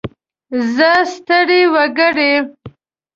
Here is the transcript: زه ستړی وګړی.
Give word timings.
زه 0.73 0.91
ستړی 1.13 1.61
وګړی. 1.73 2.33